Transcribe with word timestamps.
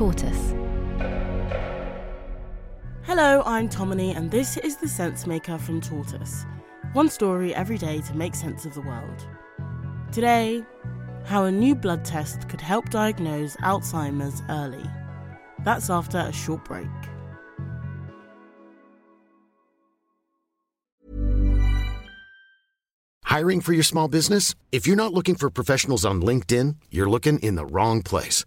Tortoise. 0.00 0.54
Hello, 3.02 3.42
I'm 3.44 3.68
Tomini, 3.68 4.16
and 4.16 4.30
this 4.30 4.56
is 4.56 4.78
The 4.78 4.88
Sense 4.88 5.26
Maker 5.26 5.58
from 5.58 5.82
Tortoise. 5.82 6.46
One 6.94 7.10
story 7.10 7.54
every 7.54 7.76
day 7.76 8.00
to 8.00 8.16
make 8.16 8.34
sense 8.34 8.64
of 8.64 8.72
the 8.72 8.80
world. 8.80 9.26
Today, 10.10 10.64
how 11.26 11.44
a 11.44 11.52
new 11.52 11.74
blood 11.74 12.02
test 12.02 12.48
could 12.48 12.62
help 12.62 12.88
diagnose 12.88 13.56
Alzheimer's 13.56 14.40
early. 14.48 14.88
That's 15.64 15.90
after 15.90 16.16
a 16.16 16.32
short 16.32 16.64
break. 16.64 16.88
Hiring 23.24 23.60
for 23.60 23.74
your 23.74 23.82
small 23.82 24.08
business? 24.08 24.54
If 24.72 24.86
you're 24.86 24.96
not 24.96 25.12
looking 25.12 25.34
for 25.34 25.50
professionals 25.50 26.06
on 26.06 26.22
LinkedIn, 26.22 26.76
you're 26.90 27.10
looking 27.10 27.38
in 27.40 27.56
the 27.56 27.66
wrong 27.66 28.00
place. 28.02 28.46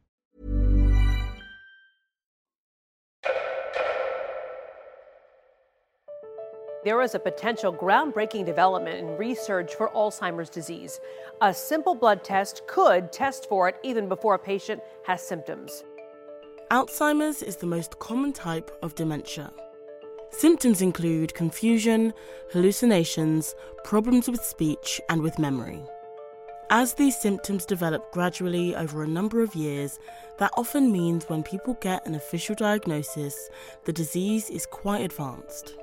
There 6.83 7.03
is 7.03 7.13
a 7.13 7.19
potential 7.19 7.71
groundbreaking 7.71 8.43
development 8.47 8.97
in 8.97 9.15
research 9.15 9.75
for 9.75 9.89
Alzheimer's 9.89 10.49
disease. 10.49 10.99
A 11.39 11.53
simple 11.53 11.93
blood 11.93 12.23
test 12.23 12.63
could 12.65 13.11
test 13.11 13.47
for 13.47 13.69
it 13.69 13.75
even 13.83 14.09
before 14.09 14.33
a 14.33 14.39
patient 14.39 14.81
has 15.03 15.21
symptoms. 15.21 15.83
Alzheimer's 16.71 17.43
is 17.43 17.57
the 17.57 17.67
most 17.67 17.99
common 17.99 18.33
type 18.33 18.71
of 18.81 18.95
dementia. 18.95 19.53
Symptoms 20.31 20.81
include 20.81 21.35
confusion, 21.35 22.13
hallucinations, 22.51 23.53
problems 23.83 24.27
with 24.27 24.43
speech, 24.43 24.99
and 25.07 25.21
with 25.21 25.37
memory. 25.37 25.83
As 26.71 26.95
these 26.95 27.19
symptoms 27.19 27.65
develop 27.65 28.11
gradually 28.11 28.75
over 28.75 29.03
a 29.03 29.07
number 29.07 29.43
of 29.43 29.53
years, 29.53 29.99
that 30.39 30.53
often 30.57 30.91
means 30.91 31.29
when 31.29 31.43
people 31.43 31.77
get 31.79 32.07
an 32.07 32.15
official 32.15 32.55
diagnosis, 32.55 33.51
the 33.83 33.93
disease 33.93 34.49
is 34.49 34.65
quite 34.65 35.01
advanced. 35.01 35.75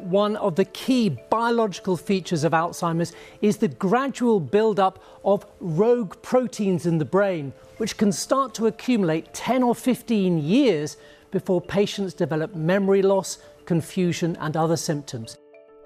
One 0.00 0.36
of 0.36 0.56
the 0.56 0.64
key 0.64 1.10
biological 1.28 1.96
features 1.96 2.42
of 2.42 2.52
Alzheimer's 2.52 3.12
is 3.42 3.58
the 3.58 3.68
gradual 3.68 4.40
build-up 4.40 5.02
of 5.24 5.44
rogue 5.60 6.20
proteins 6.22 6.86
in 6.86 6.96
the 6.96 7.04
brain, 7.04 7.52
which 7.76 7.98
can 7.98 8.10
start 8.10 8.54
to 8.54 8.66
accumulate 8.66 9.34
10 9.34 9.62
or 9.62 9.74
15 9.74 10.38
years 10.38 10.96
before 11.30 11.60
patients 11.60 12.14
develop 12.14 12.54
memory 12.54 13.02
loss, 13.02 13.38
confusion, 13.66 14.36
and 14.40 14.56
other 14.56 14.76
symptoms. 14.76 15.36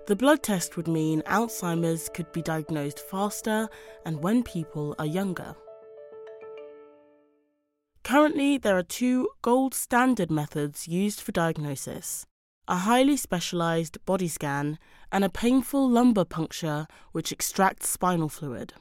The 0.07 0.17
blood 0.17 0.45
test 0.45 0.77
would 0.77 0.87
mean 0.87 1.23
Alzheimer's 1.23 2.09
could 2.09 2.31
be 2.31 2.41
diagnosed 2.41 3.01
faster 3.01 3.69
and 4.07 4.23
when 4.23 4.45
people 4.45 4.95
are 4.99 5.07
younger. 5.07 5.57
Currently, 8.05 8.59
there 8.59 8.79
are 8.79 8.83
two 8.83 9.29
gold 9.43 9.75
standard 9.75 10.31
methods 10.31 10.87
used 10.87 11.21
for 11.21 11.33
diagnosis 11.33 12.27
a 12.67 12.77
highly 12.79 13.17
specialised 13.17 14.05
body 14.07 14.29
scan 14.29 14.79
and 15.13 15.25
a 15.25 15.29
painful 15.29 15.89
lumbar 15.89 16.25
puncture 16.25 16.87
which 17.13 17.31
extracts 17.31 17.89
spinal 17.89 18.29
fluid. 18.29 18.73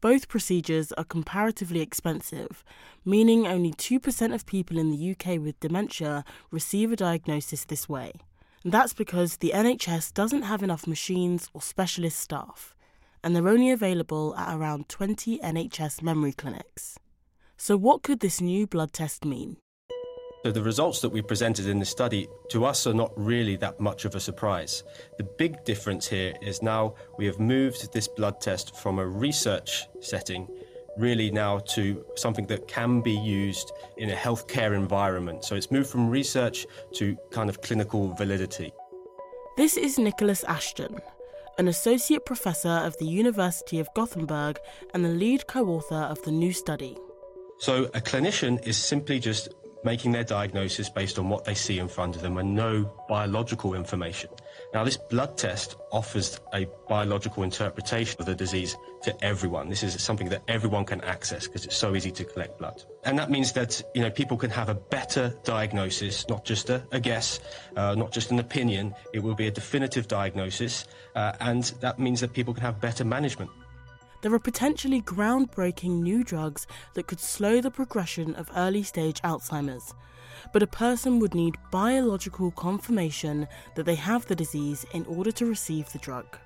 Both 0.00 0.28
procedures 0.28 0.92
are 0.92 1.04
comparatively 1.04 1.80
expensive, 1.80 2.64
meaning 3.04 3.46
only 3.46 3.72
2% 3.72 4.34
of 4.34 4.46
people 4.46 4.78
in 4.78 4.90
the 4.90 5.10
UK 5.10 5.40
with 5.40 5.58
dementia 5.60 6.24
receive 6.50 6.92
a 6.92 6.96
diagnosis 6.96 7.64
this 7.64 7.88
way. 7.88 8.12
And 8.64 8.72
That's 8.72 8.94
because 8.94 9.36
the 9.36 9.52
NHS 9.54 10.14
doesn't 10.14 10.42
have 10.42 10.62
enough 10.62 10.86
machines 10.86 11.50
or 11.52 11.60
specialist 11.60 12.18
staff, 12.18 12.74
and 13.22 13.34
they're 13.34 13.48
only 13.48 13.70
available 13.70 14.36
at 14.36 14.56
around 14.56 14.88
20 14.88 15.38
NHS 15.40 16.02
memory 16.02 16.32
clinics. 16.32 16.98
So, 17.56 17.76
what 17.76 18.02
could 18.02 18.20
this 18.20 18.40
new 18.40 18.66
blood 18.66 18.92
test 18.92 19.24
mean? 19.24 19.56
So 20.44 20.52
the 20.52 20.62
results 20.62 21.00
that 21.00 21.08
we 21.08 21.20
presented 21.20 21.66
in 21.66 21.80
this 21.80 21.90
study 21.90 22.28
to 22.50 22.64
us 22.64 22.86
are 22.86 22.94
not 22.94 23.12
really 23.16 23.56
that 23.56 23.80
much 23.80 24.04
of 24.04 24.14
a 24.14 24.20
surprise. 24.20 24.84
The 25.16 25.24
big 25.24 25.64
difference 25.64 26.06
here 26.06 26.34
is 26.40 26.62
now 26.62 26.94
we 27.18 27.26
have 27.26 27.40
moved 27.40 27.92
this 27.92 28.06
blood 28.06 28.40
test 28.40 28.76
from 28.76 28.98
a 28.98 29.06
research 29.06 29.86
setting 30.00 30.48
really 30.96 31.30
now 31.30 31.58
to 31.60 32.04
something 32.16 32.46
that 32.46 32.66
can 32.68 33.00
be 33.00 33.12
used 33.12 33.72
in 33.96 34.10
a 34.10 34.14
healthcare 34.14 34.74
environment. 34.74 35.44
So 35.44 35.54
it's 35.54 35.70
moved 35.70 35.90
from 35.90 36.08
research 36.08 36.66
to 36.94 37.16
kind 37.30 37.48
of 37.48 37.60
clinical 37.60 38.14
validity. 38.14 38.72
This 39.56 39.76
is 39.76 39.98
Nicholas 39.98 40.44
Ashton, 40.44 41.00
an 41.58 41.68
associate 41.68 42.24
professor 42.24 42.68
of 42.68 42.96
the 42.98 43.06
University 43.06 43.80
of 43.80 43.88
Gothenburg 43.94 44.58
and 44.94 45.04
the 45.04 45.08
lead 45.08 45.46
co 45.46 45.66
author 45.68 45.96
of 45.96 46.22
the 46.22 46.30
new 46.30 46.52
study. 46.52 46.96
So 47.58 47.84
a 47.86 48.00
clinician 48.00 48.64
is 48.64 48.76
simply 48.76 49.18
just 49.18 49.48
making 49.88 50.12
their 50.12 50.28
diagnosis 50.38 50.90
based 50.90 51.18
on 51.18 51.30
what 51.30 51.46
they 51.46 51.54
see 51.54 51.78
in 51.78 51.88
front 51.88 52.14
of 52.14 52.20
them 52.20 52.36
and 52.36 52.54
no 52.54 52.70
biological 53.08 53.72
information. 53.72 54.28
Now, 54.74 54.84
this 54.84 54.98
blood 54.98 55.38
test 55.38 55.76
offers 55.90 56.38
a 56.52 56.66
biological 56.90 57.42
interpretation 57.42 58.16
of 58.20 58.26
the 58.26 58.34
disease 58.34 58.76
to 59.04 59.24
everyone. 59.24 59.70
This 59.70 59.82
is 59.82 59.98
something 60.02 60.28
that 60.28 60.42
everyone 60.46 60.84
can 60.84 61.00
access 61.00 61.46
because 61.46 61.64
it's 61.64 61.78
so 61.78 61.94
easy 61.96 62.10
to 62.10 62.24
collect 62.24 62.58
blood. 62.58 62.82
And 63.04 63.18
that 63.18 63.30
means 63.30 63.52
that, 63.52 63.80
you 63.94 64.02
know, 64.02 64.10
people 64.10 64.36
can 64.36 64.50
have 64.50 64.68
a 64.68 64.74
better 64.74 65.34
diagnosis, 65.44 66.28
not 66.28 66.44
just 66.44 66.68
a, 66.68 66.82
a 66.92 67.00
guess, 67.00 67.40
uh, 67.74 67.94
not 67.94 68.12
just 68.12 68.30
an 68.30 68.40
opinion. 68.40 68.94
It 69.14 69.20
will 69.20 69.36
be 69.36 69.46
a 69.46 69.50
definitive 69.50 70.06
diagnosis. 70.06 70.84
Uh, 71.14 71.32
and 71.40 71.64
that 71.80 71.98
means 71.98 72.20
that 72.20 72.34
people 72.34 72.52
can 72.52 72.62
have 72.62 72.78
better 72.78 73.06
management 73.06 73.50
there 74.20 74.32
are 74.34 74.38
potentially 74.38 75.00
groundbreaking 75.02 76.02
new 76.02 76.24
drugs 76.24 76.66
that 76.94 77.06
could 77.06 77.20
slow 77.20 77.60
the 77.60 77.70
progression 77.70 78.34
of 78.34 78.50
early 78.56 78.82
stage 78.82 79.20
Alzheimer's. 79.22 79.94
But 80.52 80.62
a 80.62 80.66
person 80.66 81.18
would 81.18 81.34
need 81.34 81.56
biological 81.70 82.50
confirmation 82.52 83.46
that 83.74 83.84
they 83.84 83.96
have 83.96 84.26
the 84.26 84.34
disease 84.34 84.86
in 84.92 85.04
order 85.06 85.32
to 85.32 85.46
receive 85.46 85.92
the 85.92 85.98
drug. 85.98 86.38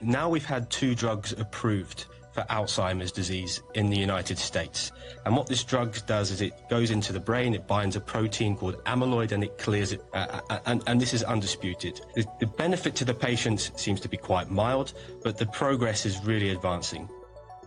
Now 0.00 0.28
we've 0.28 0.44
had 0.44 0.70
two 0.70 0.94
drugs 0.94 1.32
approved 1.32 2.06
for 2.36 2.42
Alzheimer's 2.50 3.12
disease 3.12 3.62
in 3.72 3.88
the 3.88 3.96
United 3.96 4.36
States. 4.36 4.92
And 5.24 5.34
what 5.34 5.46
this 5.46 5.64
drug 5.64 5.96
does 6.04 6.30
is 6.30 6.42
it 6.42 6.52
goes 6.68 6.90
into 6.90 7.14
the 7.14 7.18
brain, 7.18 7.54
it 7.54 7.66
binds 7.66 7.96
a 7.96 8.00
protein 8.00 8.56
called 8.56 8.76
amyloid, 8.84 9.32
and 9.32 9.42
it 9.42 9.56
clears 9.56 9.92
it. 9.92 10.04
Uh, 10.12 10.40
uh 10.50 10.58
and, 10.66 10.82
and, 10.86 11.00
this 11.00 11.14
is 11.14 11.22
undisputed. 11.22 12.02
The, 12.14 12.26
the 12.38 12.46
benefit 12.46 12.94
to 12.96 13.06
the 13.06 13.14
patient 13.14 13.72
seems 13.76 14.00
to 14.00 14.08
be 14.10 14.18
quite 14.18 14.50
mild, 14.50 14.92
but 15.24 15.38
the 15.38 15.46
progress 15.46 16.04
is 16.04 16.22
really 16.24 16.50
advancing. 16.50 17.08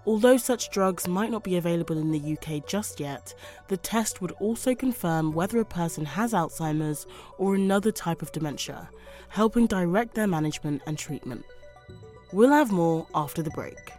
Although 0.05 0.37
such 0.37 0.71
drugs 0.71 1.07
might 1.07 1.29
not 1.29 1.43
be 1.43 1.57
available 1.57 1.97
in 1.97 2.11
the 2.11 2.37
UK 2.37 2.65
just 2.65 2.99
yet, 2.99 3.33
the 3.67 3.77
test 3.77 4.21
would 4.21 4.31
also 4.33 4.73
confirm 4.73 5.33
whether 5.33 5.59
a 5.59 5.65
person 5.65 6.05
has 6.05 6.33
Alzheimer's 6.33 7.05
or 7.37 7.55
another 7.55 7.91
type 7.91 8.21
of 8.21 8.31
dementia, 8.31 8.89
helping 9.27 9.67
direct 9.67 10.15
their 10.15 10.27
management 10.27 10.81
and 10.87 10.97
treatment. 10.97 11.45
We'll 12.31 12.51
have 12.51 12.71
more 12.71 13.07
after 13.13 13.41
the 13.41 13.51
break. 13.51 13.98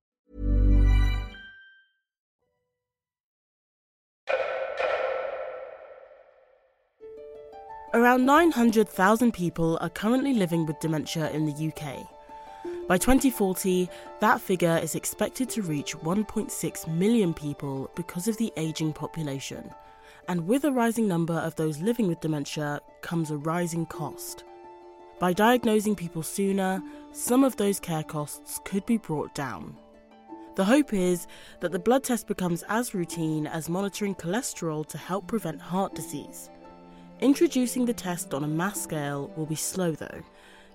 Around 7.93 8.25
900,000 8.25 9.33
people 9.33 9.77
are 9.81 9.89
currently 9.89 10.33
living 10.33 10.65
with 10.65 10.79
dementia 10.79 11.29
in 11.31 11.45
the 11.45 11.67
UK. 11.67 12.07
By 12.87 12.97
2040, 12.97 13.89
that 14.19 14.41
figure 14.41 14.79
is 14.81 14.95
expected 14.95 15.49
to 15.49 15.61
reach 15.61 15.97
1.6 15.97 16.87
million 16.87 17.33
people 17.33 17.91
because 17.95 18.27
of 18.27 18.37
the 18.37 18.51
ageing 18.57 18.93
population. 18.93 19.71
and 20.27 20.47
with 20.47 20.63
a 20.63 20.71
rising 20.71 21.07
number 21.07 21.33
of 21.33 21.55
those 21.55 21.79
living 21.81 22.07
with 22.07 22.19
dementia 22.21 22.79
comes 23.01 23.31
a 23.31 23.37
rising 23.37 23.85
cost. 23.85 24.43
By 25.19 25.33
diagnosing 25.33 25.95
people 25.95 26.23
sooner, 26.23 26.81
some 27.11 27.43
of 27.43 27.57
those 27.57 27.79
care 27.79 28.03
costs 28.03 28.59
could 28.63 28.85
be 28.85 28.97
brought 28.97 29.35
down. 29.35 29.75
The 30.55 30.65
hope 30.65 30.93
is 30.93 31.27
that 31.59 31.71
the 31.71 31.79
blood 31.79 32.03
test 32.03 32.27
becomes 32.27 32.63
as 32.67 32.93
routine 32.93 33.47
as 33.47 33.69
monitoring 33.69 34.15
cholesterol 34.15 34.87
to 34.87 34.97
help 34.97 35.27
prevent 35.27 35.61
heart 35.61 35.95
disease. 35.95 36.49
Introducing 37.21 37.85
the 37.85 37.93
test 37.93 38.33
on 38.33 38.43
a 38.43 38.47
mass 38.47 38.81
scale 38.81 39.31
will 39.35 39.45
be 39.45 39.53
slow 39.53 39.91
though. 39.91 40.23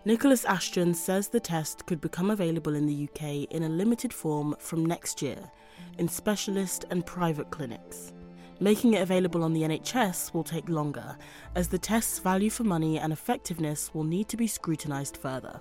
Nicholas 0.04 0.44
Ashton 0.44 0.94
says 0.94 1.26
the 1.26 1.40
test 1.40 1.84
could 1.86 2.00
become 2.00 2.30
available 2.30 2.76
in 2.76 2.86
the 2.86 3.08
UK 3.08 3.50
in 3.50 3.64
a 3.64 3.68
limited 3.68 4.12
form 4.12 4.54
from 4.60 4.86
next 4.86 5.20
year 5.20 5.50
in 5.98 6.06
specialist 6.06 6.84
and 6.90 7.04
private 7.04 7.50
clinics. 7.50 8.12
Making 8.60 8.94
it 8.94 9.02
available 9.02 9.42
on 9.42 9.54
the 9.54 9.62
NHS 9.62 10.32
will 10.32 10.44
take 10.44 10.68
longer, 10.68 11.18
as 11.56 11.66
the 11.66 11.78
test's 11.78 12.20
value 12.20 12.48
for 12.48 12.62
money 12.62 13.00
and 13.00 13.12
effectiveness 13.12 13.92
will 13.92 14.04
need 14.04 14.28
to 14.28 14.36
be 14.36 14.46
scrutinised 14.46 15.16
further. 15.16 15.60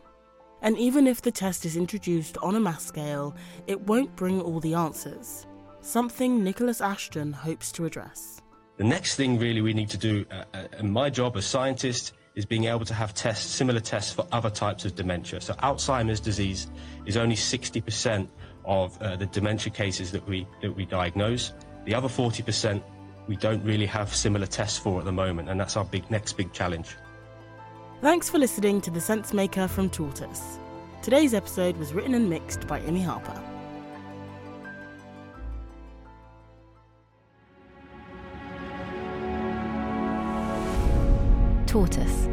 And 0.62 0.78
even 0.78 1.08
if 1.08 1.20
the 1.20 1.32
test 1.32 1.66
is 1.66 1.78
introduced 1.78 2.38
on 2.44 2.56
a 2.56 2.60
mass 2.60 2.86
scale, 2.86 3.36
it 3.66 3.82
won't 3.82 4.16
bring 4.16 4.40
all 4.40 4.60
the 4.60 4.76
answers, 4.76 5.48
something 5.82 6.44
Nicholas 6.44 6.80
Ashton 6.80 7.34
hopes 7.34 7.72
to 7.72 7.86
address. 7.86 8.40
The 8.78 8.84
next 8.84 9.16
thing 9.16 9.40
really 9.40 9.62
we 9.62 9.74
need 9.74 9.90
to 9.90 9.98
do, 9.98 10.26
uh, 10.30 10.44
uh, 10.54 10.68
and 10.78 10.92
my 10.92 11.10
job 11.10 11.38
as 11.38 11.46
scientist, 11.46 12.14
is 12.36 12.46
being 12.46 12.66
able 12.66 12.84
to 12.86 12.94
have 12.94 13.14
tests, 13.14 13.50
similar 13.50 13.80
tests 13.80 14.12
for 14.12 14.28
other 14.34 14.50
types 14.50 14.84
of 14.84 14.96
dementia. 14.96 15.40
So 15.40 15.54
Alzheimer's 15.54 16.20
disease 16.20 16.68
is 17.06 17.16
only 17.16 17.36
60% 17.36 18.28
of 18.66 19.02
uh, 19.02 19.16
the 19.16 19.28
dementia 19.28 19.72
cases 19.72 20.12
that 20.12 20.28
we, 20.28 20.46
that 20.62 20.76
we 20.76 20.86
diagnose. 20.86 21.54
The 21.86 21.96
other 21.96 22.10
40% 22.10 22.84
we 23.28 23.36
don't 23.38 23.64
really 23.64 23.86
have 23.86 24.14
similar 24.14 24.46
tests 24.46 24.78
for 24.78 25.00
at 25.00 25.06
the 25.06 25.12
moment, 25.12 25.50
and 25.50 25.60
that's 25.60 25.78
our 25.78 25.86
big 25.86 26.10
next 26.12 26.34
big 26.34 26.54
challenge. 26.54 26.96
Thanks 28.02 28.30
for 28.30 28.38
listening 28.38 28.82
to 28.82 28.92
The 28.92 29.02
Sense 29.02 29.34
Maker 29.34 29.68
from 29.68 29.90
Tortoise. 29.90 30.60
Today's 31.02 31.34
episode 31.34 31.78
was 31.78 31.94
written 31.94 32.14
and 32.14 32.30
mixed 32.30 32.68
by 32.68 32.80
Emmy 32.82 33.02
Harper. 33.02 33.55
Tortoise. 41.76 42.30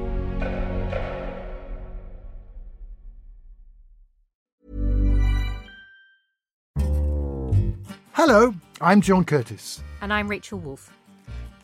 Hello, 8.13 8.55
I'm 8.81 9.01
John 9.01 9.25
Curtice. 9.25 9.83
And 10.01 10.13
I'm 10.13 10.29
Rachel 10.29 10.61
Wolf. 10.61 10.97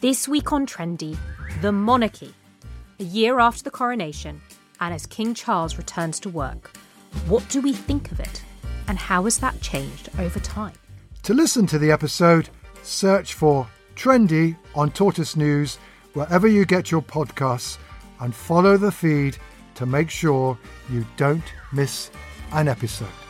This 0.01 0.27
week 0.27 0.53
on 0.53 0.67
Trendy, 0.67 1.17
the 1.61 1.71
monarchy. 1.71 2.35
A 2.99 3.05
year 3.05 3.39
after 3.39 3.63
the 3.63 3.71
coronation, 3.71 4.41
and 4.81 4.93
as 4.93 5.07
King 5.07 5.33
Charles 5.33 5.79
returns 5.79 6.19
to 6.19 6.29
work, 6.29 6.77
what 7.29 7.49
do 7.49 7.61
we 7.61 7.73
think 7.73 8.11
of 8.11 8.19
it? 8.19 8.43
And 8.89 8.99
how 8.99 9.23
has 9.23 9.39
that 9.39 9.61
changed 9.61 10.09
over 10.19 10.41
time? 10.41 10.75
To 11.23 11.33
listen 11.33 11.69
to 11.69 11.79
the 11.79 11.93
episode, 11.93 12.49
search 12.83 13.35
for 13.35 13.69
Trendy 13.95 14.57
on 14.75 14.91
Tortoise 14.91 15.37
News 15.37 15.79
wherever 16.19 16.49
you 16.49 16.65
get 16.65 16.91
your 16.91 17.01
podcasts 17.01 17.79
and 18.19 18.35
follow 18.35 18.77
the 18.77 18.91
feed 18.91 19.37
to 19.77 19.87
make 19.87 20.11
sure 20.11 20.59
you 20.91 21.07
don't 21.17 21.53
miss 21.73 22.11
an 22.53 22.67
episode. 22.67 23.28